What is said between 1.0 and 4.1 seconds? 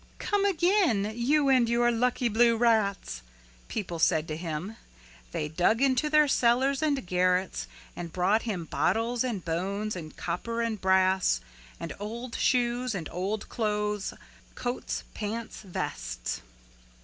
you and your lucky blue rats," people